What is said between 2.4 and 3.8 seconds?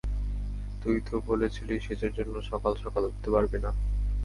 সকাল সকাল উঠতে পারবি না।